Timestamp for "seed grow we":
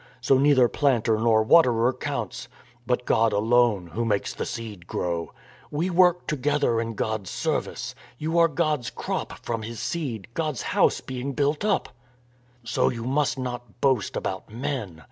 4.47-5.91